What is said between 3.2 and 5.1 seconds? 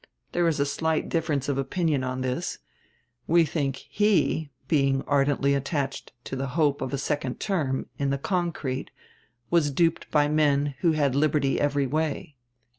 We think he, being